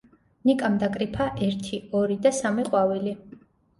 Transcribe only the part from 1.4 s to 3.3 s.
ერთი, ორი და სამი ყვავილი.